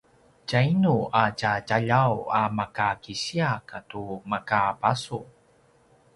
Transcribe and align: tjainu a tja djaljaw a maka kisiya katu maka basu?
tjainu 0.47 0.95
a 1.21 1.23
tja 1.39 1.53
djaljaw 1.67 2.15
a 2.39 2.41
maka 2.57 2.87
kisiya 3.03 3.51
katu 3.69 4.05
maka 4.31 4.61
basu? 4.81 5.19